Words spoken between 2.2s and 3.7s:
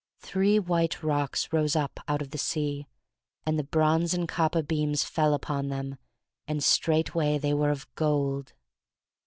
of the sea, and the